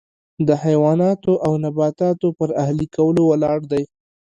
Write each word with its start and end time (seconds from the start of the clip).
د 0.47 0.49
حیواناتو 0.63 1.31
او 1.45 1.53
نباتاتو 1.63 2.27
پر 2.39 2.49
اهلي 2.63 2.87
کولو 2.95 3.21
ولاړ 3.31 3.59
دی. 3.71 3.83